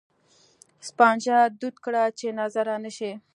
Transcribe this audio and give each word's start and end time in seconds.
سپانځه 0.87 1.37
دود 1.59 1.75
کړه 1.85 2.03
چې 2.19 2.27
نظره 2.39 2.75
نه 2.83 2.91
شي. 2.97 3.11